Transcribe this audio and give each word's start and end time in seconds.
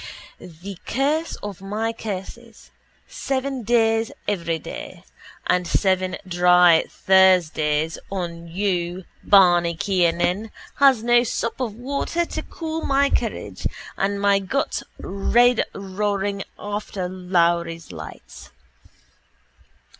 The 0.39 0.79
curse 0.87 1.35
of 1.43 1.61
my 1.61 1.93
curses 1.93 2.71
Seven 3.07 3.61
days 3.61 4.11
every 4.27 4.57
day 4.57 5.03
And 5.45 5.67
seven 5.67 6.17
dry 6.27 6.85
Thursdays 6.89 7.99
On 8.11 8.47
you, 8.47 9.03
Barney 9.23 9.75
Kiernan, 9.75 10.49
Has 10.77 11.03
no 11.03 11.23
sup 11.23 11.59
of 11.59 11.75
water 11.75 12.25
To 12.25 12.41
cool 12.41 12.83
my 12.83 13.11
courage, 13.11 13.67
And 13.95 14.19
my 14.19 14.39
guts 14.39 14.81
red 14.97 15.65
roaring 15.75 16.45
After 16.57 17.07
Lowry's 17.07 17.91
lights. 17.91 18.49